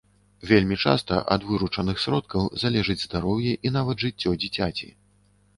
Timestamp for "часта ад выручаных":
0.85-2.01